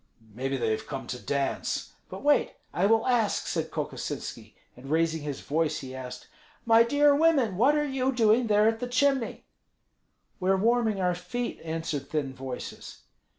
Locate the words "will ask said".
2.87-3.69